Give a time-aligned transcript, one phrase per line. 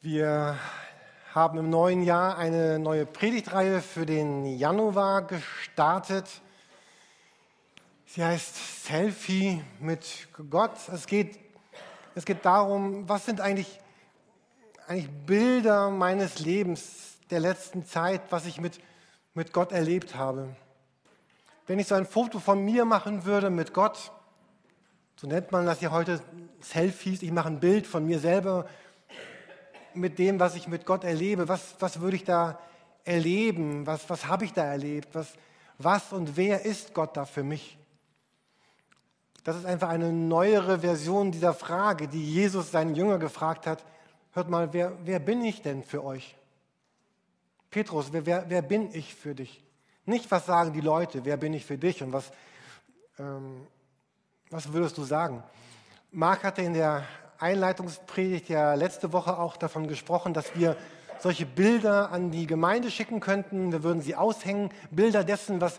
[0.00, 0.56] Wir
[1.34, 6.40] haben im neuen Jahr eine neue Predigtreihe für den Januar gestartet.
[8.06, 10.70] Sie heißt Selfie mit Gott.
[10.92, 11.40] Es geht,
[12.14, 13.80] es geht darum, was sind eigentlich,
[14.86, 18.78] eigentlich Bilder meines Lebens der letzten Zeit, was ich mit,
[19.34, 20.54] mit Gott erlebt habe.
[21.66, 24.12] Wenn ich so ein Foto von mir machen würde mit Gott,
[25.16, 26.22] so nennt man das ja heute
[26.60, 28.68] Selfies, ich mache ein Bild von mir selber
[29.94, 31.48] mit dem, was ich mit Gott erlebe?
[31.48, 32.58] Was, was würde ich da
[33.04, 33.86] erleben?
[33.86, 35.08] Was, was habe ich da erlebt?
[35.12, 35.32] Was,
[35.78, 37.78] was und wer ist Gott da für mich?
[39.44, 43.84] Das ist einfach eine neuere Version dieser Frage, die Jesus seinen Jünger gefragt hat.
[44.32, 46.36] Hört mal, wer, wer bin ich denn für euch?
[47.70, 49.64] Petrus, wer, wer, wer bin ich für dich?
[50.04, 52.30] Nicht, was sagen die Leute, wer bin ich für dich und was,
[53.18, 53.66] ähm,
[54.50, 55.42] was würdest du sagen?
[56.10, 57.04] Mark hatte in der
[57.38, 60.76] Einleitungspredigt ja letzte Woche auch davon gesprochen, dass wir
[61.20, 63.72] solche Bilder an die Gemeinde schicken könnten.
[63.72, 65.78] Wir würden sie aushängen, Bilder dessen, was,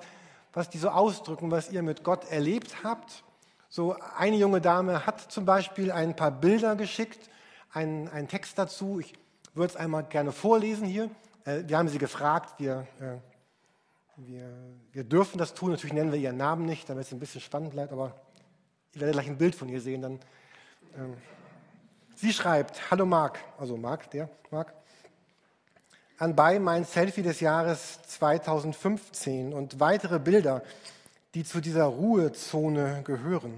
[0.54, 3.24] was die so ausdrücken, was ihr mit Gott erlebt habt.
[3.68, 7.30] So eine junge Dame hat zum Beispiel ein paar Bilder geschickt,
[7.72, 9.00] einen, einen Text dazu.
[9.00, 9.14] Ich
[9.54, 11.10] würde es einmal gerne vorlesen hier.
[11.46, 13.18] Äh, wir haben sie gefragt, wir, äh,
[14.18, 14.50] wir,
[14.92, 15.72] wir dürfen das tun.
[15.72, 18.16] Natürlich nennen wir ihren Namen nicht, damit es ein bisschen spannend bleibt, aber
[18.94, 20.20] ich werde gleich ein Bild von ihr sehen, dann
[20.98, 21.16] ähm,
[22.22, 24.74] Sie schreibt, hallo Marc, also Marc, der Marc,
[26.18, 30.62] anbei mein Selfie des Jahres 2015 und weitere Bilder,
[31.34, 33.54] die zu dieser Ruhezone gehören.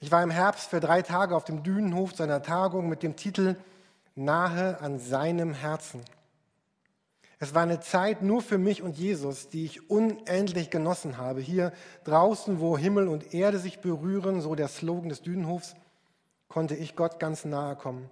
[0.00, 3.56] Ich war im Herbst für drei Tage auf dem Dünenhof seiner Tagung mit dem Titel
[4.14, 6.02] Nahe an seinem Herzen.
[7.38, 11.40] Es war eine Zeit nur für mich und Jesus, die ich unendlich genossen habe.
[11.40, 11.72] Hier
[12.04, 15.74] draußen, wo Himmel und Erde sich berühren, so der Slogan des Dünenhofs,
[16.48, 18.10] konnte ich Gott ganz nahe kommen.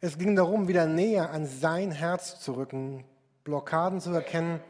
[0.00, 3.04] Es ging darum, wieder näher an sein Herz zu rücken,
[3.44, 4.60] Blockaden zu erkennen,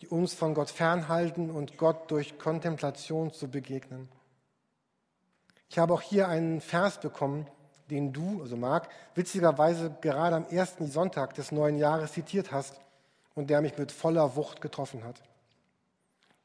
[0.00, 4.08] die uns von Gott fernhalten und Gott durch Kontemplation zu begegnen.
[5.68, 7.46] Ich habe auch hier einen Vers bekommen,
[7.90, 12.80] den du, also Marc, witzigerweise gerade am ersten Sonntag des neuen Jahres zitiert hast
[13.34, 15.22] und der mich mit voller Wucht getroffen hat.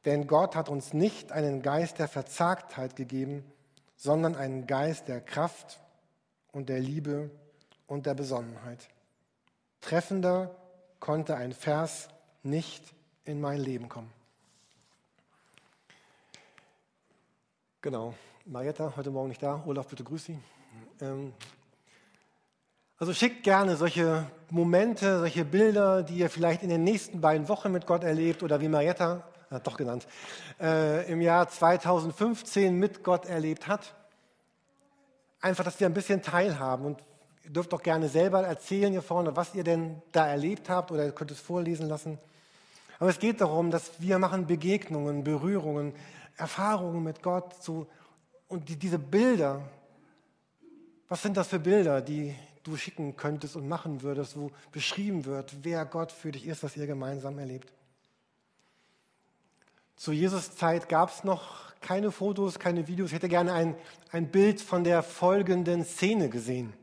[0.05, 3.43] Denn Gott hat uns nicht einen Geist der Verzagtheit gegeben,
[4.01, 5.79] sondern einen Geist der Kraft
[6.51, 7.29] und der Liebe
[7.85, 8.89] und der Besonnenheit.
[9.79, 10.55] Treffender
[10.99, 12.09] konnte ein Vers
[12.41, 12.83] nicht
[13.25, 14.11] in mein Leben kommen.
[17.81, 19.61] Genau, Marietta, heute Morgen nicht da.
[19.67, 20.39] Olaf, bitte grüß Sie.
[20.99, 21.33] Ähm,
[22.97, 27.71] also schickt gerne solche Momente, solche Bilder, die ihr vielleicht in den nächsten beiden Wochen
[27.71, 30.07] mit Gott erlebt oder wie Marietta doch genannt,
[30.59, 33.93] äh, im Jahr 2015 mit Gott erlebt hat.
[35.41, 37.03] Einfach, dass wir ein bisschen teilhaben und
[37.43, 41.05] ihr dürft doch gerne selber erzählen hier vorne, was ihr denn da erlebt habt oder
[41.05, 42.17] ihr könnt es vorlesen lassen.
[42.99, 45.93] Aber es geht darum, dass wir machen Begegnungen, Berührungen,
[46.37, 47.87] Erfahrungen mit Gott so,
[48.47, 49.61] und die, diese Bilder,
[51.07, 55.55] was sind das für Bilder, die du schicken könntest und machen würdest, wo beschrieben wird,
[55.63, 57.73] wer Gott für dich ist, was ihr gemeinsam erlebt?
[60.01, 63.09] Zu Jesus Zeit gab es noch keine Fotos, keine Videos.
[63.09, 63.75] Ich hätte gerne ein,
[64.11, 66.73] ein Bild von der folgenden Szene gesehen.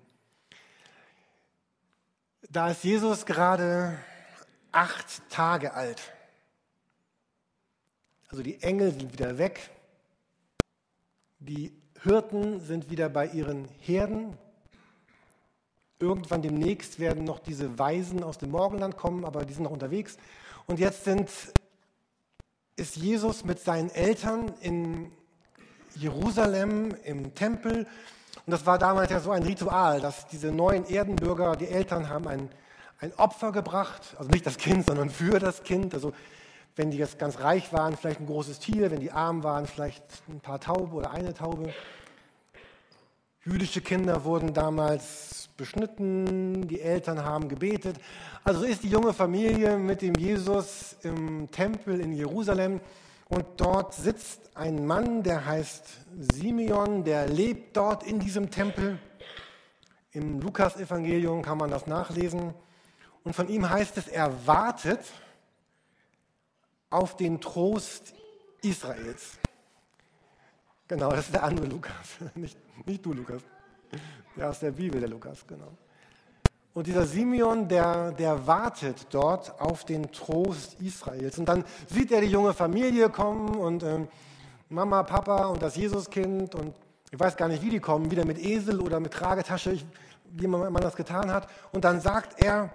[2.49, 3.99] Da ist Jesus gerade
[4.71, 6.01] acht Tage alt.
[8.29, 9.69] Also die Engel sind wieder weg.
[11.41, 14.39] Die Hirten sind wieder bei ihren Herden.
[15.99, 20.19] Irgendwann demnächst werden noch diese Weisen aus dem Morgenland kommen, aber die sind noch unterwegs.
[20.67, 21.29] Und jetzt sind
[22.78, 25.11] ist Jesus mit seinen Eltern in
[25.97, 27.87] Jerusalem im Tempel.
[28.47, 32.28] Und das war damals ja so ein Ritual, dass diese neuen Erdenbürger, die Eltern haben
[32.28, 32.49] ein,
[33.00, 35.93] ein Opfer gebracht, also nicht das Kind, sondern für das Kind.
[35.93, 36.12] Also
[36.77, 40.05] wenn die jetzt ganz reich waren, vielleicht ein großes Tier, wenn die arm waren, vielleicht
[40.28, 41.75] ein paar Taube oder eine Taube.
[43.44, 47.96] Jüdische Kinder wurden damals beschnitten, die Eltern haben gebetet.
[48.43, 52.81] Also ist die junge Familie mit dem Jesus im Tempel in Jerusalem
[53.29, 55.87] und dort sitzt ein Mann, der heißt
[56.35, 58.99] Simeon, der lebt dort in diesem Tempel.
[60.12, 62.55] Im Lukas-Evangelium kann man das nachlesen.
[63.23, 65.05] Und von ihm heißt es, er wartet
[66.91, 68.14] auf den Trost
[68.62, 69.38] Israels.
[70.88, 72.56] Genau, das ist der andere Lukas, nicht,
[72.87, 73.43] nicht du, Lukas.
[74.37, 75.73] Der aus der Bibel, der Lukas, genau.
[76.75, 81.39] Und dieser Simeon, der, der wartet dort auf den Trost Israels.
[81.39, 84.09] Und dann sieht er die junge Familie kommen und ähm,
[84.69, 86.75] Mama, Papa und das Jesuskind und
[87.11, 89.73] ich weiß gar nicht, wie die kommen, wieder mit Esel oder mit Tragetasche.
[89.73, 89.87] Ich
[90.31, 91.49] wie man das getan hat.
[91.73, 92.71] Und dann sagt er,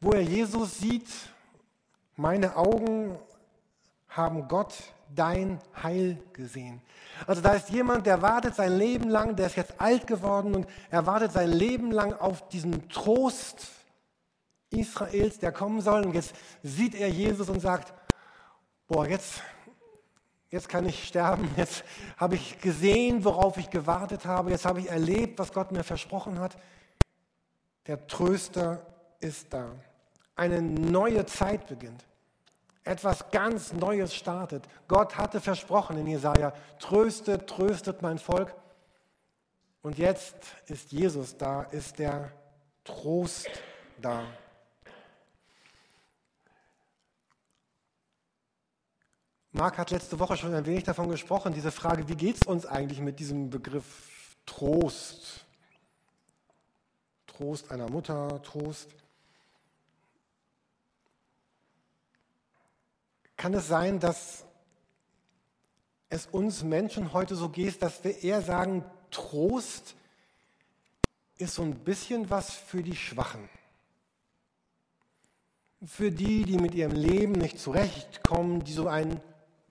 [0.00, 1.08] wo er Jesus sieht,
[2.16, 3.18] meine Augen
[4.08, 4.74] haben Gott
[5.14, 6.80] dein Heil gesehen.
[7.26, 10.66] Also da ist jemand, der wartet sein Leben lang, der ist jetzt alt geworden und
[10.90, 13.68] er wartet sein Leben lang auf diesen Trost
[14.70, 16.06] Israels, der kommen soll.
[16.06, 17.92] Und jetzt sieht er Jesus und sagt,
[18.86, 19.42] boah, jetzt,
[20.50, 21.84] jetzt kann ich sterben, jetzt
[22.16, 26.38] habe ich gesehen, worauf ich gewartet habe, jetzt habe ich erlebt, was Gott mir versprochen
[26.38, 26.56] hat.
[27.86, 28.86] Der Tröster
[29.18, 29.72] ist da.
[30.36, 32.04] Eine neue Zeit beginnt.
[32.84, 34.64] Etwas ganz Neues startet.
[34.88, 38.54] Gott hatte versprochen in Jesaja: Tröstet, tröstet mein Volk.
[39.82, 40.36] Und jetzt
[40.66, 42.32] ist Jesus da, ist der
[42.84, 43.48] Trost
[44.00, 44.24] da.
[49.52, 52.66] Marc hat letzte Woche schon ein wenig davon gesprochen, diese Frage, wie geht es uns
[52.66, 55.44] eigentlich mit diesem Begriff Trost?
[57.26, 58.94] Trost einer Mutter, Trost.
[63.40, 64.44] Kann es sein, dass
[66.10, 69.94] es uns Menschen heute so geht, dass wir eher sagen, Trost
[71.38, 73.48] ist so ein bisschen was für die Schwachen?
[75.86, 79.22] Für die, die mit ihrem Leben nicht zurechtkommen, die so einen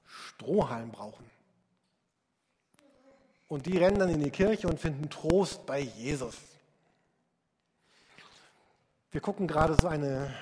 [0.03, 1.29] Strohhalm brauchen.
[3.47, 6.37] Und die rennen dann in die Kirche und finden Trost bei Jesus.
[9.11, 10.33] Wir gucken gerade so eine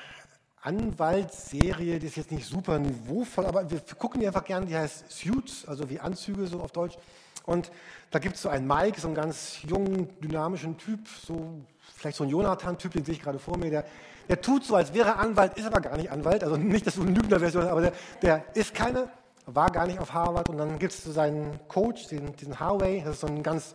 [0.68, 5.10] Anwaltsserie, die ist jetzt nicht super niveauvoll, aber wir gucken die einfach gerne, die heißt
[5.10, 6.98] Suits, also wie Anzüge so auf Deutsch.
[7.46, 7.72] Und
[8.12, 11.62] da gibt es so einen Mike, so einen ganz jungen, dynamischen Typ, so
[11.96, 13.86] vielleicht so ein Jonathan-Typ, den sehe ich gerade vor mir, der,
[14.28, 17.04] der tut so, als wäre Anwalt, ist aber gar nicht Anwalt, also nicht, dass du
[17.04, 19.10] eine Lügner-Version aber der, der ist keine,
[19.46, 20.50] war gar nicht auf Harvard.
[20.50, 23.74] Und dann gibt es so seinen Coach, diesen, diesen Harvey, das ist so ein ganz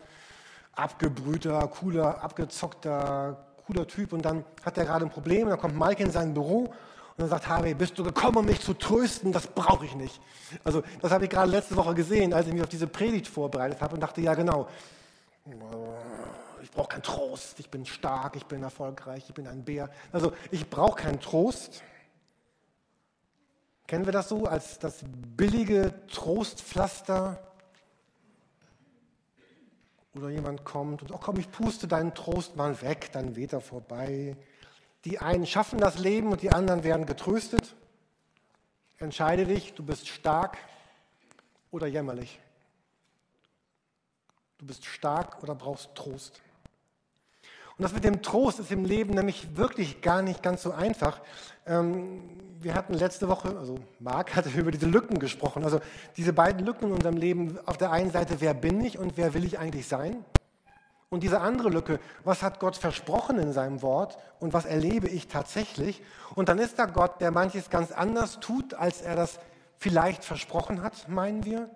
[0.73, 5.77] abgebrühter, cooler, abgezockter, cooler Typ und dann hat er gerade ein Problem und dann kommt
[5.77, 6.73] Mike in sein Büro
[7.15, 9.31] und dann sagt Harvey, bist du gekommen, um mich zu trösten?
[9.31, 10.19] Das brauche ich nicht.
[10.63, 13.81] Also das habe ich gerade letzte Woche gesehen, als ich mich auf diese Predigt vorbereitet
[13.81, 14.67] habe und dachte, ja genau,
[16.61, 19.89] ich brauche keinen Trost, ich bin stark, ich bin erfolgreich, ich bin ein Bär.
[20.11, 21.83] Also ich brauche keinen Trost.
[23.85, 25.03] Kennen wir das so als das
[25.37, 27.37] billige Trostpflaster?
[30.15, 33.61] Oder jemand kommt und, oh komm, ich puste deinen Trost mal weg, dann weht er
[33.61, 34.37] vorbei.
[35.05, 37.75] Die einen schaffen das Leben und die anderen werden getröstet.
[38.99, 40.57] Entscheide dich, du bist stark
[41.71, 42.39] oder jämmerlich.
[44.59, 46.42] Du bist stark oder brauchst Trost.
[47.77, 51.21] Und das mit dem Trost ist im Leben nämlich wirklich gar nicht ganz so einfach.
[51.65, 52.21] Ähm,
[52.59, 55.79] wir hatten letzte Woche, also Marc hatte über diese Lücken gesprochen, also
[56.17, 57.57] diese beiden Lücken in unserem Leben.
[57.65, 60.23] Auf der einen Seite, wer bin ich und wer will ich eigentlich sein?
[61.09, 65.27] Und diese andere Lücke, was hat Gott versprochen in seinem Wort und was erlebe ich
[65.27, 66.01] tatsächlich?
[66.33, 69.39] Und dann ist da Gott, der manches ganz anders tut, als er das
[69.77, 71.69] vielleicht versprochen hat, meinen wir.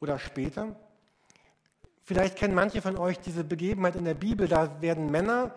[0.00, 0.76] Oder später.
[2.06, 5.54] Vielleicht kennen manche von euch diese Begebenheit in der Bibel, da werden Männer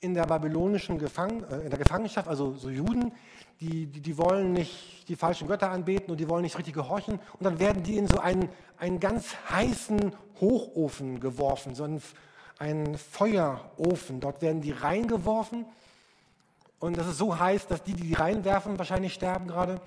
[0.00, 3.12] in der babylonischen Gefang äh, in der Gefangenschaft, also so Juden,
[3.60, 7.20] die, die, die, wollen nicht die falschen Götter anbeten und die wollen nicht richtig gehorchen.
[7.38, 8.48] Und dann werden die in so einen,
[8.78, 12.02] einen ganz heißen Hochofen geworfen, so einen,
[12.58, 14.20] einen Feuerofen.
[14.20, 15.66] Dort werden die reingeworfen.
[16.80, 19.80] Und das ist so heiß, dass die, die die reinwerfen, wahrscheinlich sterben gerade.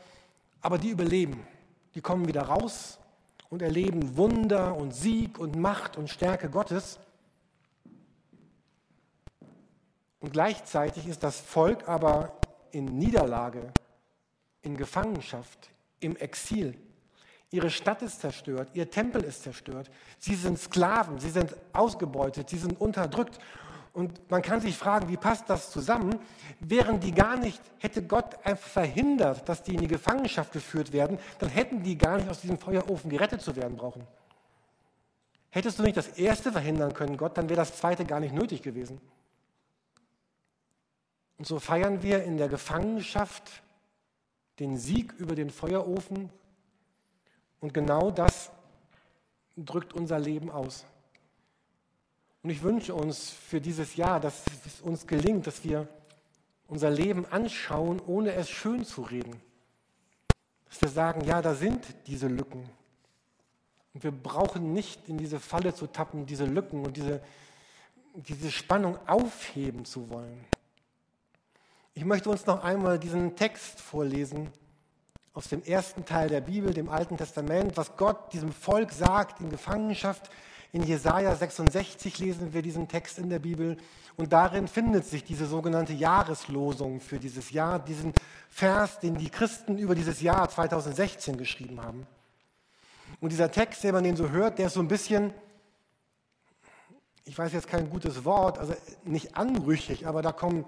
[0.61, 1.45] Aber die überleben.
[1.95, 2.99] Die kommen wieder raus
[3.49, 6.99] und erleben Wunder und Sieg und Macht und Stärke Gottes.
[10.19, 12.33] Und gleichzeitig ist das Volk aber
[12.71, 13.71] in Niederlage,
[14.61, 16.77] in Gefangenschaft, im Exil.
[17.49, 19.89] Ihre Stadt ist zerstört, ihr Tempel ist zerstört.
[20.19, 23.39] Sie sind Sklaven, sie sind ausgebeutet, sie sind unterdrückt.
[23.97, 26.19] Und man kann sich fragen, wie passt das zusammen?
[26.59, 31.17] Wären die gar nicht, hätte Gott einfach verhindert, dass die in die Gefangenschaft geführt werden,
[31.39, 34.05] dann hätten die gar nicht aus diesem Feuerofen gerettet zu werden brauchen.
[35.49, 38.61] Hättest du nicht das erste verhindern können, Gott, dann wäre das zweite gar nicht nötig
[38.61, 39.01] gewesen.
[41.39, 43.63] Und so feiern wir in der Gefangenschaft
[44.59, 46.29] den Sieg über den Feuerofen.
[47.61, 48.51] Und genau das
[49.55, 50.85] drückt unser Leben aus.
[52.47, 55.85] Und ich wünsche uns für dieses Jahr, dass es uns gelingt, dass wir
[56.69, 59.41] unser Leben anschauen, ohne es schön zu reden.
[60.69, 62.63] Dass wir sagen, ja, da sind diese Lücken.
[63.93, 67.21] Und wir brauchen nicht in diese Falle zu tappen, diese Lücken und diese,
[68.15, 70.45] diese Spannung aufheben zu wollen.
[71.95, 74.53] Ich möchte uns noch einmal diesen Text vorlesen
[75.33, 79.49] aus dem ersten Teil der Bibel, dem Alten Testament, was Gott diesem Volk sagt in
[79.49, 80.31] Gefangenschaft
[80.73, 83.77] In Jesaja 66 lesen wir diesen Text in der Bibel
[84.17, 88.13] und darin findet sich diese sogenannte Jahreslosung für dieses Jahr, diesen
[88.49, 92.05] Vers, den die Christen über dieses Jahr 2016 geschrieben haben.
[93.21, 95.33] Und dieser Text, wenn man den so hört, der ist so ein bisschen,
[97.23, 98.73] ich weiß jetzt kein gutes Wort, also
[99.05, 100.65] nicht anrüchig, aber da kommen,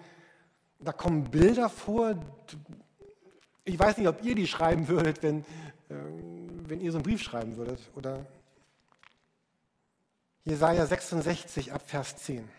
[0.80, 2.16] da kommen Bilder vor.
[3.66, 5.42] Ich weiß nicht, ob ihr die schreiben würdet, wenn,
[5.90, 5.96] äh,
[6.68, 7.80] wenn ihr so einen Brief schreiben würdet.
[7.96, 8.26] Oder
[10.50, 12.50] Jesaja 66 ab Vers 10.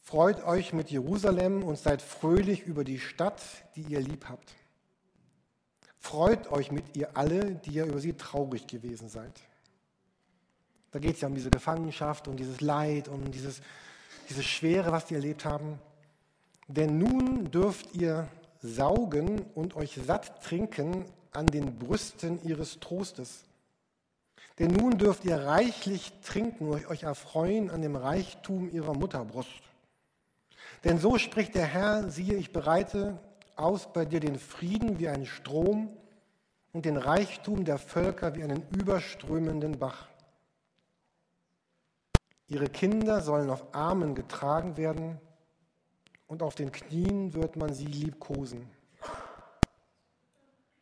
[0.00, 3.42] Freut euch mit Jerusalem und seid fröhlich über die Stadt,
[3.76, 4.54] die ihr lieb habt.
[5.98, 9.38] Freut euch mit ihr alle, die ihr über sie traurig gewesen seid.
[10.92, 13.60] Da geht es ja um diese Gefangenschaft, um dieses Leid, um dieses,
[14.30, 15.78] diese Schwere, was die erlebt haben.
[16.68, 18.28] Denn nun dürft ihr
[18.62, 23.44] saugen und euch satt trinken an den Brüsten ihres Trostes.
[24.58, 29.50] Denn nun dürft ihr reichlich trinken und euch erfreuen an dem Reichtum ihrer Mutterbrust.
[30.84, 33.18] Denn so spricht der Herr, siehe, ich bereite
[33.56, 35.96] aus bei dir den Frieden wie einen Strom
[36.72, 40.08] und den Reichtum der Völker wie einen überströmenden Bach.
[42.46, 45.18] Ihre Kinder sollen auf Armen getragen werden
[46.26, 48.68] und auf den Knien wird man sie liebkosen.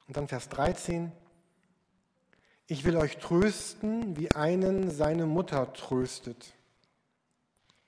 [0.09, 1.12] Und dann Vers 13.
[2.69, 6.54] Ich will euch trösten, wie einen seine Mutter tröstet.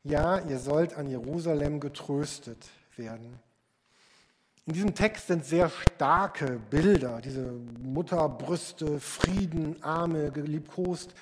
[0.02, 3.38] Ja, ihr sollt an Jerusalem getröstet werden.
[4.66, 7.52] In diesem Text sind sehr starke Bilder, diese
[7.82, 11.14] Mutterbrüste, Frieden, Arme, geliebkost,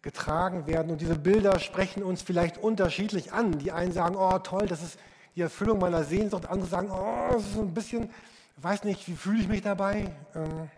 [0.00, 0.92] getragen werden.
[0.92, 3.58] Und diese Bilder sprechen uns vielleicht unterschiedlich an.
[3.58, 4.98] Die einen sagen, oh toll, das ist
[5.36, 6.46] die Erfüllung meiner Sehnsucht.
[6.46, 8.10] Andere sagen, oh, das ist so ein bisschen,
[8.56, 10.14] weiß nicht, wie fühle ich mich dabei.
[10.34, 10.70] Ähm.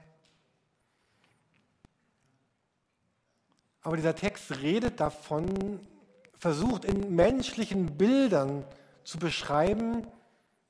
[3.82, 5.80] Aber dieser Text redet davon,
[6.38, 8.64] versucht in menschlichen Bildern
[9.04, 10.06] zu beschreiben,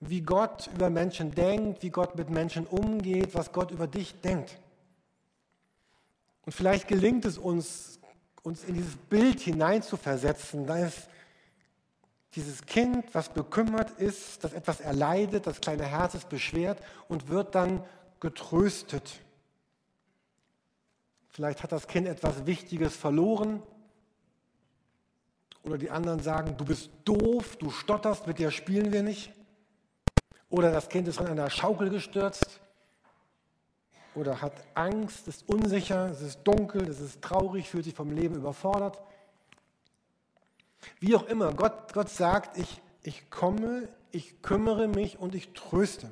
[0.01, 4.59] wie Gott über Menschen denkt, wie Gott mit Menschen umgeht, was Gott über dich denkt.
[6.47, 8.01] Und vielleicht gelingt es uns,
[8.43, 10.67] uns in dieses Bild hineinzuversetzen.
[10.67, 11.09] Da ist
[12.35, 17.55] dieses Kind, was bekümmert ist, das etwas erleidet, das kleine Herz ist beschwert und wird
[17.55, 17.85] dann
[18.21, 19.21] getröstet.
[21.31, 23.63] Vielleicht hat das Kind etwas Wichtiges verloren.
[25.63, 29.33] Oder die anderen sagen, du bist doof, du stotterst, mit dir spielen wir nicht.
[30.49, 32.61] Oder das Kind ist von einer Schaukel gestürzt
[34.15, 38.35] oder hat Angst, ist unsicher, es ist dunkel, es ist traurig, fühlt sich vom Leben
[38.35, 39.01] überfordert.
[40.99, 46.11] Wie auch immer, Gott, Gott sagt, ich, ich komme, ich kümmere mich und ich tröste.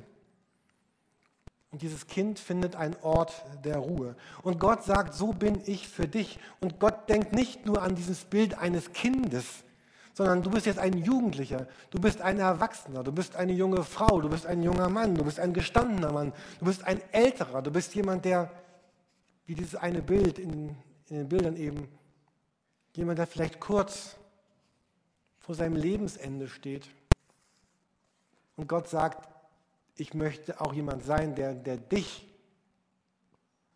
[1.71, 4.15] Und dieses Kind findet einen Ort der Ruhe.
[4.41, 6.39] Und Gott sagt, so bin ich für dich.
[6.59, 9.45] Und Gott denkt nicht nur an dieses Bild eines Kindes,
[10.13, 14.19] sondern du bist jetzt ein Jugendlicher, du bist ein Erwachsener, du bist eine junge Frau,
[14.19, 17.71] du bist ein junger Mann, du bist ein gestandener Mann, du bist ein älterer, du
[17.71, 18.51] bist jemand, der,
[19.45, 20.75] wie dieses eine Bild in,
[21.07, 21.87] in den Bildern eben,
[22.95, 24.17] jemand, der vielleicht kurz
[25.39, 26.89] vor seinem Lebensende steht.
[28.57, 29.29] Und Gott sagt,
[29.99, 32.27] ich möchte auch jemand sein, der, der dich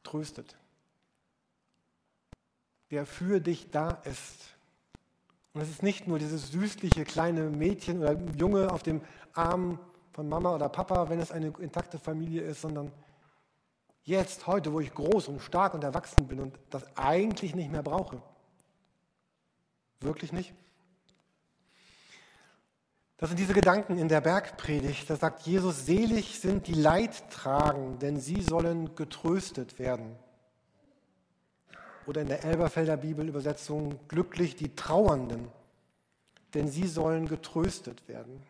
[0.03, 0.55] tröstet,
[2.91, 4.55] der für dich da ist.
[5.53, 9.01] Und es ist nicht nur dieses süßliche kleine Mädchen oder Junge auf dem
[9.33, 9.79] Arm
[10.11, 12.91] von Mama oder Papa, wenn es eine intakte Familie ist, sondern
[14.03, 17.83] jetzt, heute, wo ich groß und stark und erwachsen bin und das eigentlich nicht mehr
[17.83, 18.21] brauche.
[19.99, 20.53] Wirklich nicht?
[23.17, 25.09] Das sind diese Gedanken in der Bergpredigt.
[25.09, 30.15] Da sagt Jesus, selig sind die Leidtragen, denn sie sollen getröstet werden.
[32.05, 35.47] Oder in der Elberfelder Bibelübersetzung, glücklich die Trauernden,
[36.53, 38.43] denn sie sollen getröstet werden.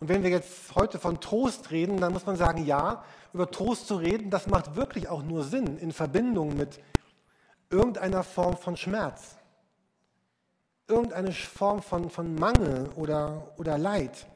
[0.00, 3.86] Und wenn wir jetzt heute von Trost reden, dann muss man sagen, ja, über Trost
[3.86, 6.80] zu reden, das macht wirklich auch nur Sinn in Verbindung mit
[7.70, 9.36] irgendeiner Form von Schmerz,
[10.88, 14.26] irgendeine Form von, von Mangel oder, oder Leid.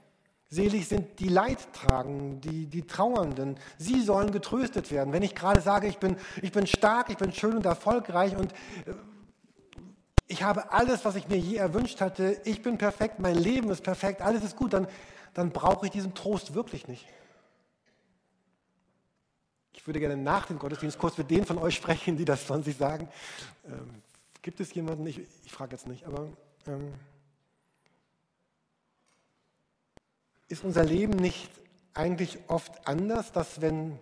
[0.51, 3.59] Selig sind die Leidtragenden, die, die Trauernden.
[3.77, 5.13] Sie sollen getröstet werden.
[5.13, 8.53] Wenn ich gerade sage, ich bin, ich bin stark, ich bin schön und erfolgreich und
[8.53, 8.95] äh,
[10.27, 13.83] ich habe alles, was ich mir je erwünscht hatte, ich bin perfekt, mein Leben ist
[13.83, 14.87] perfekt, alles ist gut, dann,
[15.35, 17.07] dann brauche ich diesen Trost wirklich nicht.
[19.73, 22.63] Ich würde gerne nach dem Gottesdienst kurz mit denen von euch sprechen, die das von
[22.63, 23.09] sich sagen.
[23.67, 24.03] Ähm,
[24.49, 25.07] gibt es jemanden?
[25.07, 26.27] Ich, ich frage jetzt nicht, aber
[26.67, 26.95] ähm,
[30.49, 31.51] ist unser Leben nicht
[31.93, 33.99] eigentlich oft anders, dass wenn,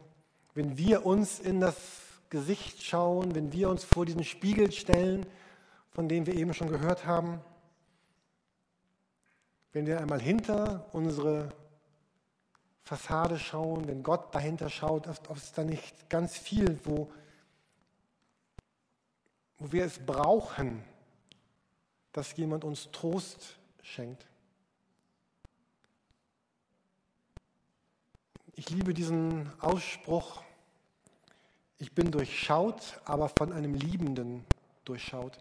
[0.55, 1.75] wenn wir uns in das
[2.31, 5.27] Gesicht schauen, wenn wir uns vor diesen Spiegel stellen,
[5.91, 7.41] von dem wir eben schon gehört haben,
[9.73, 11.49] wenn wir einmal hinter unsere
[12.85, 17.11] Fassade schauen, wenn Gott dahinter schaut, ob es da nicht ganz viel, wo,
[19.59, 20.83] wo wir es brauchen,
[22.13, 24.27] dass jemand uns Trost schenkt.
[28.55, 30.43] Ich liebe diesen Ausspruch,
[31.79, 34.45] ich bin durchschaut, aber von einem Liebenden
[34.85, 35.39] durchschaut.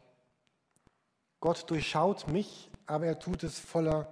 [1.39, 4.11] Gott durchschaut mich, aber er tut es voller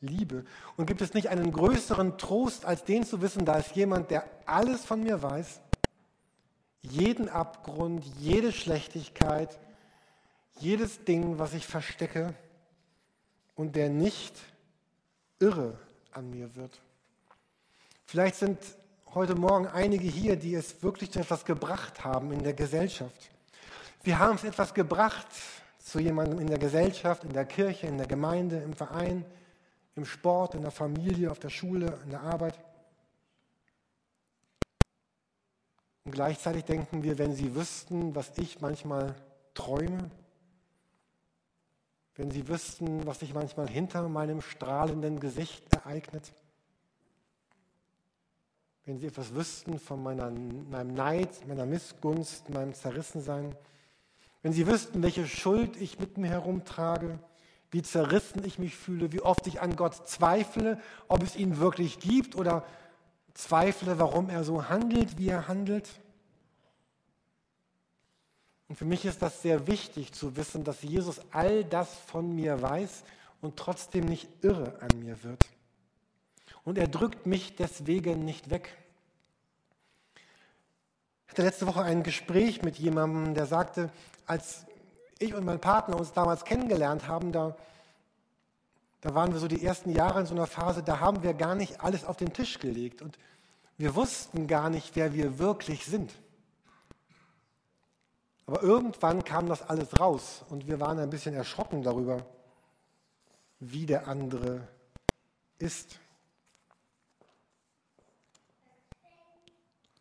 [0.00, 0.44] Liebe.
[0.76, 4.28] Und gibt es nicht einen größeren Trost, als den zu wissen, da ist jemand, der
[4.46, 5.60] alles von mir weiß,
[6.82, 9.58] jeden Abgrund, jede Schlechtigkeit,
[10.58, 12.34] jedes Ding, was ich verstecke
[13.54, 14.34] und der nicht
[15.38, 15.78] irre
[16.12, 16.80] an mir wird.
[18.04, 18.58] Vielleicht sind
[19.14, 23.30] heute Morgen einige hier, die es wirklich zu etwas gebracht haben in der Gesellschaft.
[24.02, 25.26] Wir haben es etwas gebracht
[25.78, 29.24] zu jemandem in der Gesellschaft, in der Kirche, in der Gemeinde, im Verein,
[29.94, 32.58] im Sport, in der Familie, auf der Schule, in der Arbeit.
[36.06, 39.16] Und gleichzeitig denken wir, wenn sie wüssten, was ich manchmal
[39.54, 40.08] träume,
[42.14, 46.32] wenn sie wüssten, was sich manchmal hinter meinem strahlenden Gesicht ereignet,
[48.84, 53.56] wenn sie etwas wüssten von meiner, meinem Neid, meiner Missgunst, meinem Zerrissensein,
[54.42, 57.18] wenn sie wüssten, welche Schuld ich mit mir herumtrage,
[57.72, 61.98] wie zerrissen ich mich fühle, wie oft ich an Gott zweifle, ob es ihn wirklich
[61.98, 62.64] gibt oder
[63.36, 65.88] zweifle, warum er so handelt, wie er handelt.
[68.68, 72.60] Und für mich ist das sehr wichtig zu wissen, dass Jesus all das von mir
[72.60, 73.04] weiß
[73.40, 75.44] und trotzdem nicht irre an mir wird.
[76.64, 78.76] Und er drückt mich deswegen nicht weg.
[81.26, 83.90] Ich hatte letzte Woche ein Gespräch mit jemandem, der sagte,
[84.26, 84.66] als
[85.18, 87.56] ich und mein Partner uns damals kennengelernt haben, da,
[89.06, 91.54] da waren wir so die ersten Jahre in so einer Phase, da haben wir gar
[91.54, 93.16] nicht alles auf den Tisch gelegt und
[93.78, 96.12] wir wussten gar nicht, wer wir wirklich sind.
[98.46, 102.26] Aber irgendwann kam das alles raus und wir waren ein bisschen erschrocken darüber,
[103.60, 104.66] wie der andere
[105.60, 106.00] ist.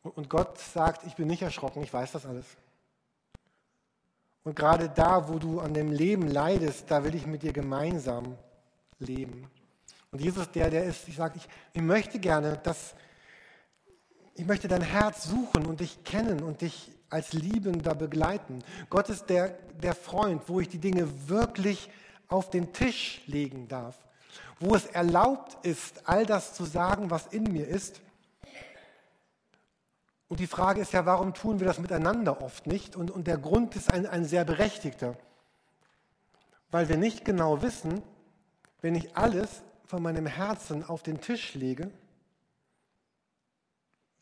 [0.01, 2.47] Und Gott sagt, ich bin nicht erschrocken, ich weiß das alles.
[4.43, 8.35] Und gerade da, wo du an dem Leben leidest, da will ich mit dir gemeinsam
[8.99, 9.49] leben.
[10.11, 12.95] Und Jesus, der, der ist, ich sage, ich, ich möchte gerne, dass
[14.37, 18.63] ich möchte dein Herz suchen und dich kennen und dich als Liebender begleiten.
[18.89, 19.49] Gott ist der,
[19.81, 21.89] der Freund, wo ich die Dinge wirklich
[22.27, 23.95] auf den Tisch legen darf,
[24.59, 28.01] wo es erlaubt ist, all das zu sagen, was in mir ist.
[30.27, 32.95] Und die Frage ist ja, warum tun wir das miteinander oft nicht?
[32.95, 35.15] Und, und der Grund ist ein, ein sehr berechtigter,
[36.71, 38.01] weil wir nicht genau wissen,
[38.85, 41.89] wenn ich alles von meinem Herzen auf den Tisch lege,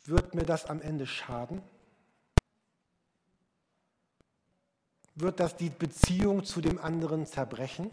[0.05, 1.61] wird mir das am Ende schaden?
[5.15, 7.91] Wird das die Beziehung zu dem anderen zerbrechen?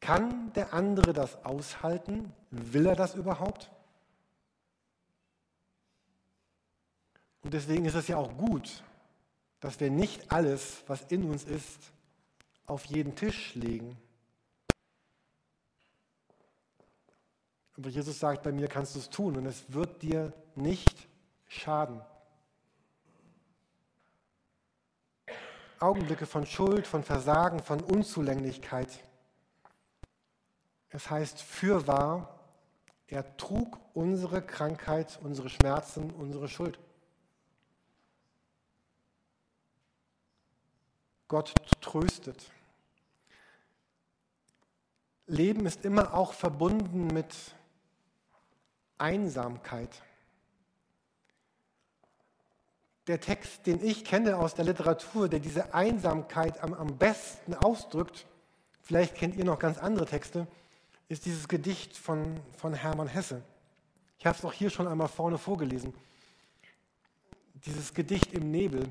[0.00, 2.32] Kann der andere das aushalten?
[2.50, 3.70] Will er das überhaupt?
[7.42, 8.82] Und deswegen ist es ja auch gut,
[9.60, 11.92] dass wir nicht alles, was in uns ist,
[12.66, 13.96] auf jeden Tisch legen.
[17.76, 21.08] Aber Jesus sagt, bei mir kannst du es tun und es wird dir nicht
[21.48, 22.00] schaden.
[25.78, 28.88] Augenblicke von Schuld, von Versagen, von Unzulänglichkeit.
[30.90, 32.38] Es heißt fürwahr,
[33.08, 36.78] er trug unsere Krankheit, unsere Schmerzen, unsere Schuld.
[41.28, 42.50] Gott tröstet.
[45.26, 47.34] Leben ist immer auch verbunden mit
[49.02, 49.90] Einsamkeit.
[53.08, 58.26] Der Text, den ich kenne aus der Literatur, der diese Einsamkeit am, am besten ausdrückt,
[58.80, 60.46] vielleicht kennt ihr noch ganz andere Texte,
[61.08, 63.42] ist dieses Gedicht von, von Hermann Hesse.
[64.18, 65.92] Ich habe es auch hier schon einmal vorne vorgelesen.
[67.66, 68.88] Dieses Gedicht im Nebel.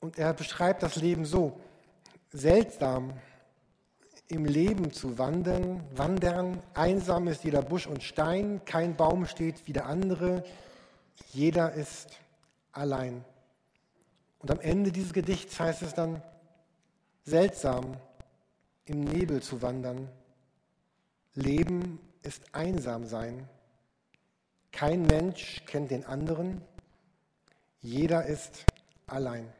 [0.00, 1.60] Und er beschreibt das Leben so,
[2.32, 3.12] seltsam,
[4.28, 6.62] im Leben zu wandern, wandern.
[6.74, 10.44] Einsam ist jeder Busch und Stein, kein Baum steht wie der andere,
[11.32, 12.18] jeder ist
[12.72, 13.24] allein.
[14.38, 16.22] Und am Ende dieses Gedichts heißt es dann,
[17.24, 17.96] seltsam
[18.84, 20.08] im Nebel zu wandern.
[21.34, 23.48] Leben ist einsam sein.
[24.72, 26.62] Kein Mensch kennt den anderen.
[27.80, 28.64] Jeder ist
[29.06, 29.52] allein.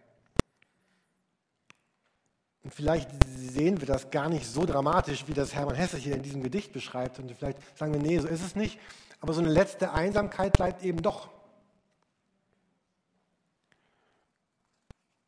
[2.65, 6.23] Und vielleicht sehen wir das gar nicht so dramatisch, wie das Hermann Hesse hier in
[6.23, 7.19] diesem Gedicht beschreibt.
[7.19, 8.79] Und vielleicht sagen wir, nee, so ist es nicht.
[9.21, 11.29] Aber so eine letzte Einsamkeit bleibt eben doch.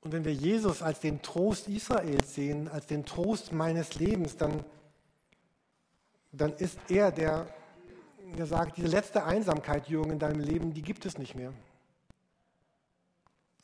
[0.02, 4.64] Und wenn wir Jesus als den Trost Israels sehen, als den Trost meines Lebens, dann,
[6.32, 7.46] dann ist er der,
[8.36, 11.52] der sagt, diese letzte Einsamkeit, Jürgen, in deinem Leben, die gibt es nicht mehr.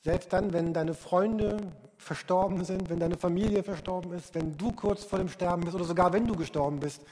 [0.07, 1.57] Selbst dann, wenn deine Freunde
[1.99, 5.85] verstorben sind, wenn deine Familie verstorben ist, wenn du kurz vor dem Sterben bist oder
[5.85, 7.03] sogar wenn du gestorben bist,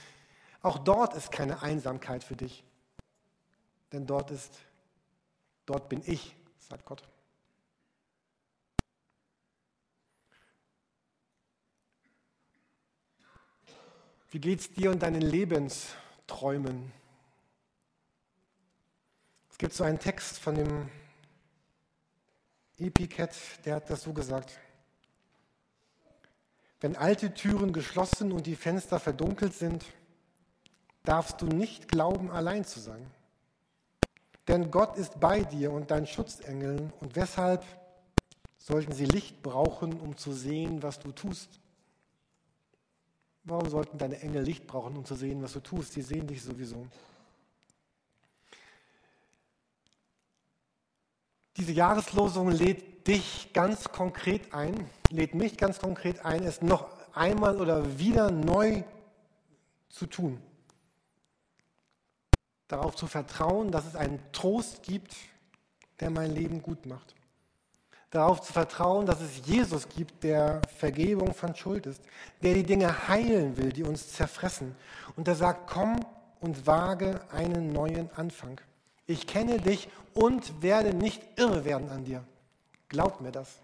[0.62, 2.62] auch dort ist keine Einsamkeit für dich.
[3.90, 4.60] Denn dort ist,
[5.66, 7.02] dort bin ich, sagt Gott.
[14.30, 16.92] Wie geht es dir und deinen Lebensträumen?
[19.50, 20.88] Es gibt so einen Text von dem
[22.78, 23.34] Epicat,
[23.64, 24.58] der hat das so gesagt.
[26.80, 29.84] Wenn alte Türen geschlossen und die Fenster verdunkelt sind,
[31.04, 33.06] darfst du nicht glauben, allein zu sein.
[34.48, 37.64] Denn Gott ist bei dir und dein Schutzengel und weshalb
[38.58, 41.60] sollten sie Licht brauchen, um zu sehen, was du tust?
[43.44, 45.92] Warum sollten deine Engel Licht brauchen, um zu sehen, was du tust?
[45.92, 46.86] Sie sehen dich sowieso.
[51.56, 57.60] Diese Jahreslosung lädt dich ganz konkret ein, lädt mich ganz konkret ein, es noch einmal
[57.60, 58.82] oder wieder neu
[59.88, 60.40] zu tun.
[62.66, 65.14] Darauf zu vertrauen, dass es einen Trost gibt,
[66.00, 67.14] der mein Leben gut macht
[68.14, 72.00] darauf zu vertrauen, dass es Jesus gibt, der Vergebung von Schuld ist,
[72.42, 74.76] der die Dinge heilen will, die uns zerfressen.
[75.16, 76.00] Und der sagt, komm
[76.40, 78.60] und wage einen neuen Anfang.
[79.06, 82.24] Ich kenne dich und werde nicht irre werden an dir.
[82.88, 83.60] Glaub mir das.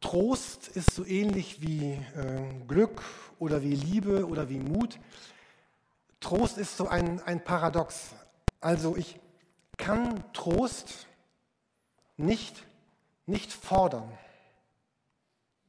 [0.00, 3.02] Trost ist so ähnlich wie äh, Glück
[3.38, 4.98] oder wie Liebe oder wie Mut.
[6.20, 8.14] Trost ist so ein, ein Paradox.
[8.60, 9.18] Also ich
[9.76, 11.06] kann Trost
[12.16, 12.64] nicht,
[13.26, 14.10] nicht fordern.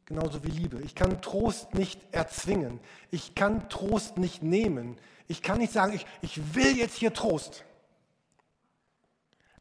[0.06, 0.82] Genauso wie Liebe.
[0.84, 2.80] Ich kann Trost nicht erzwingen.
[3.12, 4.98] Ich kann Trost nicht nehmen.
[5.28, 7.64] Ich kann nicht sagen, ich, ich will jetzt hier Trost.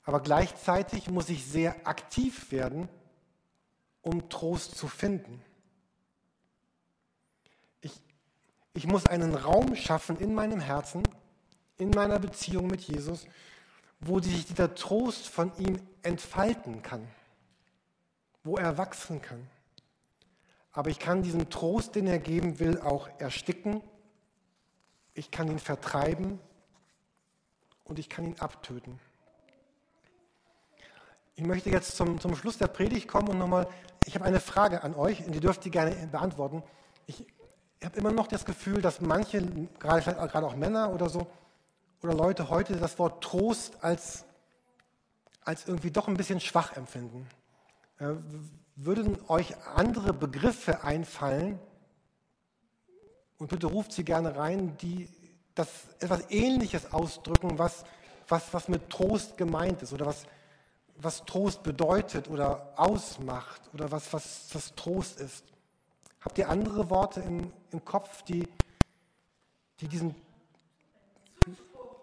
[0.05, 2.89] Aber gleichzeitig muss ich sehr aktiv werden,
[4.03, 5.43] um Trost zu finden.
[7.81, 7.93] Ich,
[8.73, 11.03] ich muss einen Raum schaffen in meinem Herzen,
[11.77, 13.27] in meiner Beziehung mit Jesus,
[13.99, 17.09] wo sich dieser Trost von ihm entfalten kann,
[18.45, 19.49] wo er wachsen kann.
[20.71, 23.83] Aber ich kann diesen Trost, den er geben will, auch ersticken.
[25.17, 26.39] Ich kann ihn vertreiben
[27.85, 29.01] und ich kann ihn abtöten.
[31.37, 33.67] Ich möchte jetzt zum, zum Schluss der Predigt kommen und nochmal,
[34.05, 36.63] ich habe eine Frage an euch und die dürft ihr gerne beantworten.
[37.07, 37.27] Ich,
[37.81, 39.41] ich habe immer noch das Gefühl, dass manche,
[39.79, 41.27] gerade, gerade auch Männer oder so,
[42.03, 44.27] oder Leute heute das Wort Trost als,
[45.45, 47.27] als irgendwie doch ein bisschen schwach empfinden.
[47.99, 48.13] Äh,
[48.75, 51.59] würden euch andere Begriffe einfallen,
[53.39, 55.09] und bitte ruft sie gerne rein, die
[55.55, 55.69] das
[56.01, 57.85] etwas Ähnliches ausdrücken, was,
[58.29, 60.27] was, was mit Trost gemeint ist oder was,
[60.97, 65.45] was Trost bedeutet oder ausmacht oder was, was, was Trost ist.
[66.21, 68.49] Habt ihr andere Worte im, im Kopf, die,
[69.81, 70.15] die diesen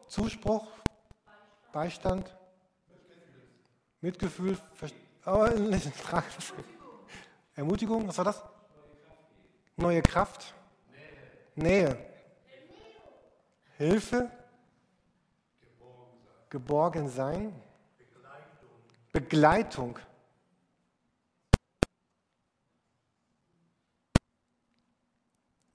[0.07, 0.67] Zuspruch,
[1.71, 2.35] Beistand,
[4.01, 4.57] Mitgefühl,
[5.25, 5.45] oh,
[7.55, 8.43] Ermutigung, was war das?
[9.75, 10.53] Neue Kraft,
[11.55, 11.97] Nähe,
[13.77, 14.31] Hilfe,
[16.49, 17.53] geborgen sein,
[19.11, 19.99] Begleitung.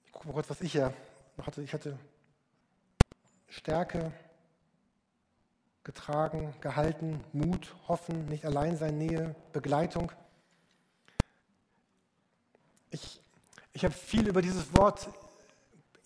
[0.05, 0.93] Ich gucke mal kurz, was ich ja
[1.37, 1.61] noch hatte.
[1.61, 1.97] Ich hatte
[3.47, 4.11] Stärke,
[5.83, 10.11] getragen, gehalten, Mut, Hoffen, nicht allein sein, Nähe, Begleitung.
[12.91, 13.21] Ich,
[13.71, 15.09] ich habe viel über dieses Wort,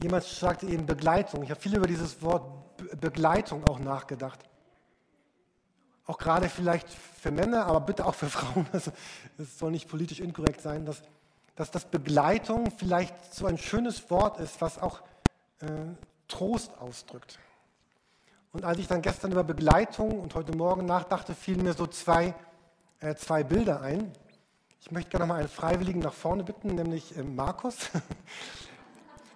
[0.02, 2.64] jemand sagte eben Begleitung, ich habe viel über dieses Wort
[3.00, 4.40] Begleitung auch nachgedacht.
[6.06, 8.68] Auch gerade vielleicht für Männer, aber bitte auch für Frauen.
[8.74, 8.92] Also,
[9.38, 11.02] es soll nicht politisch inkorrekt sein, dass,
[11.56, 15.02] dass das Begleitung vielleicht so ein schönes Wort ist, was auch
[15.60, 15.68] äh,
[16.28, 17.40] Trost ausdrückt.
[18.52, 22.36] Und als ich dann gestern über Begleitung und heute Morgen nachdachte, fielen mir so zwei,
[23.00, 24.12] äh, zwei Bilder ein.
[24.80, 27.90] Ich möchte gerne noch mal einen Freiwilligen nach vorne bitten, nämlich äh, Markus.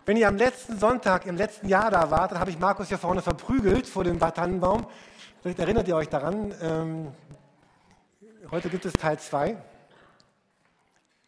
[0.07, 2.97] Wenn ihr am letzten Sonntag im letzten Jahr da wart, dann habe ich Markus hier
[2.97, 4.87] vorne verprügelt vor dem Tannenbaum.
[5.41, 6.55] Vielleicht erinnert ihr euch daran.
[6.61, 7.11] Ähm,
[8.49, 9.61] heute gibt es Teil 2.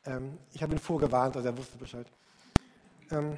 [0.05, 2.07] Ähm, ich habe ihn vorgewarnt, also er wusste Bescheid.
[3.11, 3.37] Ähm,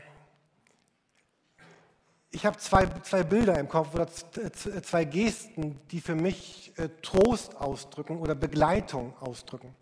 [2.30, 7.60] ich habe zwei, zwei Bilder im Kopf oder zwei Gesten, die für mich äh, Trost
[7.60, 9.74] ausdrücken oder Begleitung ausdrücken.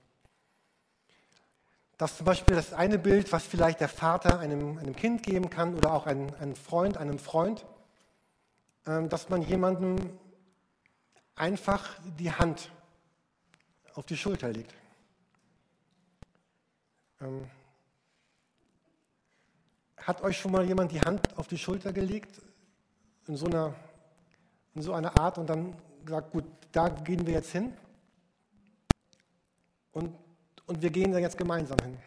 [2.00, 5.50] Das ist zum Beispiel das eine Bild, was vielleicht der Vater einem, einem Kind geben
[5.50, 7.66] kann oder auch ein, ein Freund, einem Freund,
[8.88, 9.98] ähm, dass man jemandem
[11.36, 12.72] einfach die Hand
[13.96, 14.74] auf die Schulter legt.
[17.20, 17.52] Ähm,
[19.98, 22.42] hat euch schon mal jemand die Hand auf die Schulter gelegt
[23.28, 23.76] in so einer,
[24.74, 27.74] in so einer Art und dann gesagt, gut, da gehen wir jetzt hin?
[30.70, 31.98] Und wir gehen da jetzt gemeinsam hin.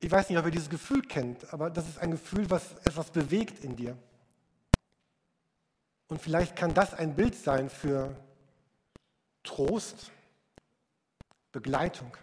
[0.00, 3.10] Ich weiß nicht, ob ihr dieses Gefühl kennt, aber das ist ein Gefühl, was etwas
[3.10, 3.96] bewegt in dir.
[6.08, 8.14] Und vielleicht kann das ein Bild sein für
[9.42, 10.10] Trost,
[11.52, 12.14] Begleitung.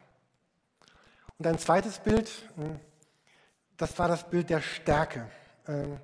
[1.40, 2.80] Und ein zweites Bild, hm,
[3.78, 5.28] das war das Bild der Stärke.
[5.68, 6.00] Ähm,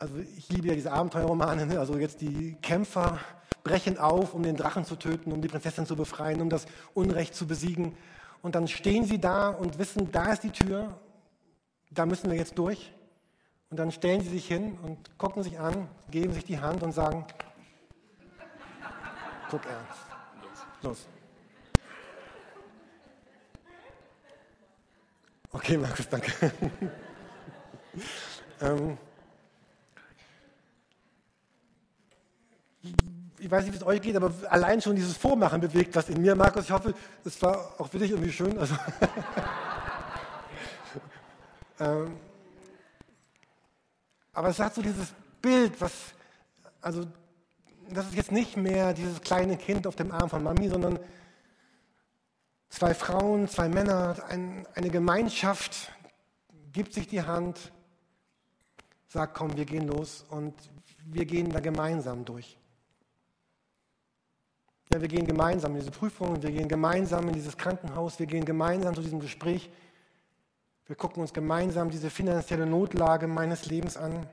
[0.00, 1.78] also ich liebe ja diese Abenteuerromane, ne?
[1.78, 3.20] also jetzt die Kämpfer
[3.62, 7.34] brechen auf, um den Drachen zu töten, um die Prinzessin zu befreien, um das Unrecht
[7.34, 7.96] zu besiegen.
[8.42, 10.98] Und dann stehen sie da und wissen, da ist die Tür,
[11.90, 12.92] da müssen wir jetzt durch.
[13.70, 16.92] Und dann stellen sie sich hin und gucken sich an, geben sich die Hand und
[16.92, 17.26] sagen,
[19.50, 20.08] guck ernst.
[20.82, 21.06] Los.
[25.50, 26.32] Okay, Markus, danke.
[28.60, 28.98] ähm,
[33.40, 36.20] ich weiß nicht, wie es euch geht, aber allein schon dieses Vormachen bewegt was in
[36.20, 36.34] mir.
[36.34, 38.58] Markus, ich hoffe, es war auch für dich irgendwie schön.
[38.58, 38.74] Also
[41.80, 42.16] ähm,
[44.32, 45.92] aber es hat so dieses Bild, was,
[46.80, 47.06] also
[47.90, 50.98] das ist jetzt nicht mehr dieses kleine Kind auf dem Arm von Mami, sondern
[52.68, 55.92] zwei Frauen, zwei Männer, ein, eine Gemeinschaft
[56.72, 57.72] gibt sich die Hand,
[59.08, 60.54] sagt, komm, wir gehen los und
[61.06, 62.57] wir gehen da gemeinsam durch.
[64.90, 68.46] Ja, wir gehen gemeinsam in diese Prüfung, wir gehen gemeinsam in dieses Krankenhaus, wir gehen
[68.46, 69.70] gemeinsam zu diesem Gespräch.
[70.86, 74.26] Wir gucken uns gemeinsam diese finanzielle Notlage meines Lebens an.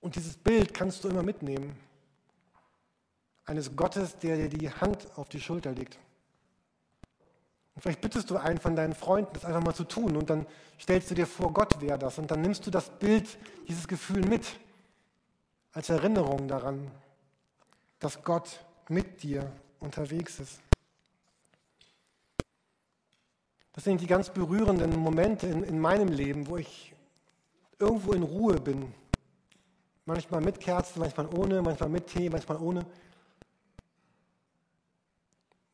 [0.00, 1.78] Und dieses Bild kannst du immer mitnehmen.
[3.44, 5.98] Eines Gottes, der dir die Hand auf die Schulter legt.
[7.74, 10.16] Und vielleicht bittest du einen von deinen Freunden, das einfach mal zu tun.
[10.16, 10.46] Und dann
[10.80, 12.18] stellst du dir vor, Gott wäre das.
[12.18, 13.36] Und dann nimmst du das Bild,
[13.68, 14.46] dieses Gefühl mit
[15.74, 16.90] als Erinnerung daran,
[17.98, 20.60] dass Gott mit dir unterwegs ist.
[23.72, 26.94] Das sind die ganz berührenden Momente in, in meinem Leben, wo ich
[27.80, 28.94] irgendwo in Ruhe bin.
[30.06, 32.86] Manchmal mit Kerzen, manchmal ohne, manchmal mit Tee, manchmal ohne.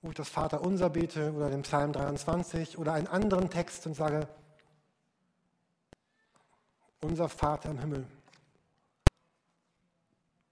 [0.00, 3.94] Wo ich das Vater unser bete oder den Psalm 23 oder einen anderen Text und
[3.94, 4.26] sage,
[7.02, 8.06] unser Vater im Himmel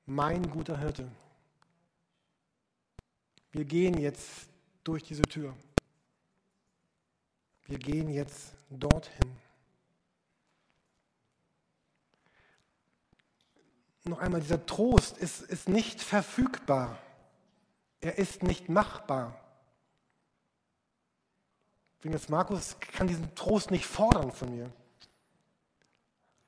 [0.08, 1.06] mein guter Hirte.
[3.52, 4.48] Wir gehen jetzt
[4.82, 5.54] durch diese Tür.
[7.66, 9.36] Wir gehen jetzt dorthin.
[14.04, 16.98] Noch einmal, dieser Trost ist, ist nicht verfügbar.
[18.00, 19.38] Er ist nicht machbar.
[22.00, 24.72] Wegen jetzt Markus kann diesen Trost nicht fordern von mir.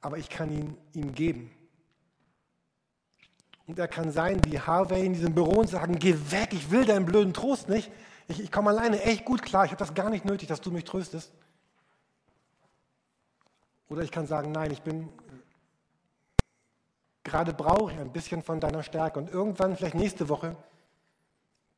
[0.00, 1.54] Aber ich kann ihn ihm geben.
[3.70, 6.84] Und er kann sein wie Harvey in diesem Büro und sagen, geh weg, ich will
[6.84, 7.88] deinen blöden Trost nicht.
[8.26, 10.72] Ich, ich komme alleine echt gut klar, ich habe das gar nicht nötig, dass du
[10.72, 11.30] mich tröstest.
[13.88, 15.08] Oder ich kann sagen, nein, ich bin,
[17.22, 19.20] gerade brauche ich ein bisschen von deiner Stärke.
[19.20, 20.56] Und irgendwann, vielleicht nächste Woche,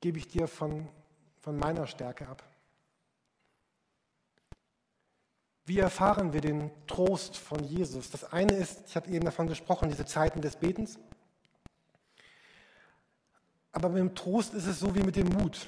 [0.00, 0.88] gebe ich dir von,
[1.42, 2.42] von meiner Stärke ab.
[5.66, 8.10] Wie erfahren wir den Trost von Jesus?
[8.10, 10.98] Das eine ist, ich habe eben davon gesprochen, diese Zeiten des Betens.
[13.72, 15.66] Aber mit dem Trost ist es so wie mit dem Mut.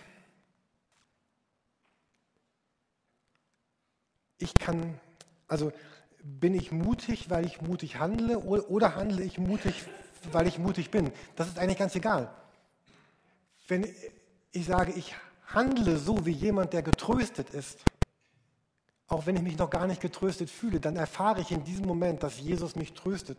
[4.38, 5.00] Ich kann,
[5.48, 5.72] also
[6.22, 9.74] bin ich mutig, weil ich mutig handle oder handle ich mutig,
[10.32, 11.10] weil ich mutig bin?
[11.36, 12.30] Das ist eigentlich ganz egal.
[13.68, 13.86] Wenn
[14.52, 15.14] ich sage, ich
[15.46, 17.84] handle so wie jemand, der getröstet ist,
[19.06, 22.22] auch wenn ich mich noch gar nicht getröstet fühle, dann erfahre ich in diesem Moment,
[22.22, 23.38] dass Jesus mich tröstet.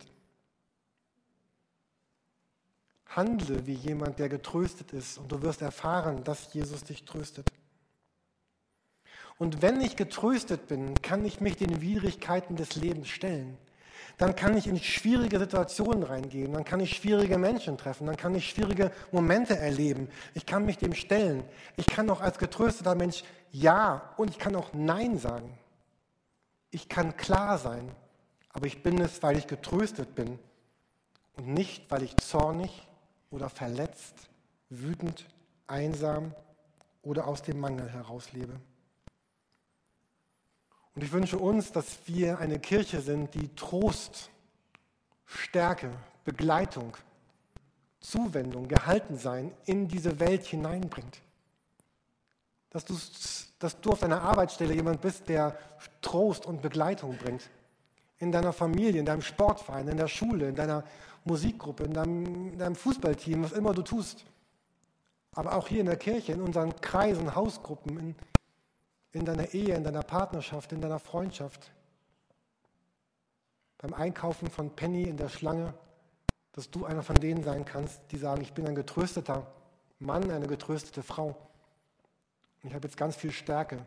[3.16, 7.50] Handle wie jemand, der getröstet ist und du wirst erfahren, dass Jesus dich tröstet.
[9.38, 13.58] Und wenn ich getröstet bin, kann ich mich den Widrigkeiten des Lebens stellen.
[14.18, 18.34] Dann kann ich in schwierige Situationen reingehen, dann kann ich schwierige Menschen treffen, dann kann
[18.34, 20.08] ich schwierige Momente erleben.
[20.34, 21.44] Ich kann mich dem stellen.
[21.76, 25.58] Ich kann auch als getrösteter Mensch Ja und ich kann auch Nein sagen.
[26.72, 27.92] Ich kann klar sein,
[28.50, 30.40] aber ich bin es, weil ich getröstet bin
[31.36, 32.88] und nicht, weil ich zornig
[33.36, 34.30] oder verletzt,
[34.70, 35.26] wütend,
[35.68, 36.34] einsam
[37.02, 38.54] oder aus dem Mangel herauslebe.
[40.96, 44.30] Und ich wünsche uns, dass wir eine Kirche sind, die Trost,
[45.26, 45.92] Stärke,
[46.24, 46.96] Begleitung,
[48.00, 51.22] Zuwendung, Gehaltensein in diese Welt hineinbringt.
[52.70, 52.96] Dass du,
[53.60, 55.58] dass du auf deiner Arbeitsstelle jemand bist, der
[56.02, 57.50] Trost und Begleitung bringt.
[58.18, 60.86] In deiner Familie, in deinem Sportverein, in der Schule, in deiner
[61.26, 64.26] Musikgruppe, in deinem, in deinem Fußballteam, was immer du tust.
[65.34, 68.16] Aber auch hier in der Kirche, in unseren Kreisen, Hausgruppen, in,
[69.12, 71.72] in deiner Ehe, in deiner Partnerschaft, in deiner Freundschaft,
[73.80, 75.74] beim Einkaufen von Penny in der Schlange,
[76.54, 79.46] dass du einer von denen sein kannst, die sagen, ich bin ein getrösteter
[80.00, 81.36] Mann, eine getröstete Frau.
[82.64, 83.86] Und ich habe jetzt ganz viel Stärke,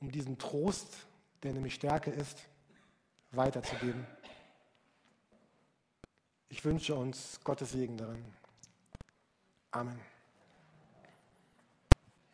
[0.00, 1.06] um diesen Trost,
[1.42, 2.38] der nämlich Stärke ist,
[3.32, 4.06] weiterzugeben.
[6.50, 8.24] Ich wünsche uns Gottes Segen darin.
[9.70, 10.00] Amen.